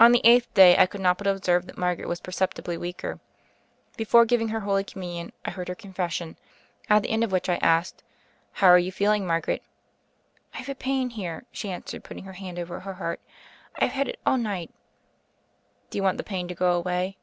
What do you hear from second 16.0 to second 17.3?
want the pain to go away?"